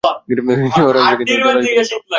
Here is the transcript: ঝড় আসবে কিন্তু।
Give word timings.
ঝড় 0.75 0.97
আসবে 1.01 1.23
কিন্তু। 1.25 1.49